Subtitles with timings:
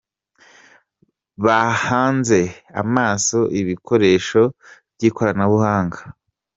[1.45, 2.41] bahanze
[2.81, 4.41] amaso ibikoresho
[4.95, 5.99] by'ikoranabuhanga?